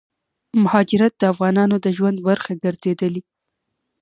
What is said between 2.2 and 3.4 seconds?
برخه ګرځيدلې